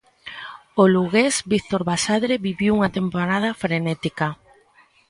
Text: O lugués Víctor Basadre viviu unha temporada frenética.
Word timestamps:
O 0.81 0.83
lugués 0.95 1.35
Víctor 1.51 1.81
Basadre 1.89 2.35
viviu 2.47 2.71
unha 2.77 2.93
temporada 2.97 3.49
frenética. 3.61 4.27